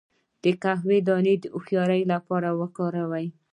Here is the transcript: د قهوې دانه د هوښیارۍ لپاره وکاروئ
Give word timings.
د 0.43 0.45
قهوې 0.63 0.99
دانه 1.07 1.33
د 1.41 1.45
هوښیارۍ 1.53 2.01
لپاره 2.13 2.49
وکاروئ 2.59 3.27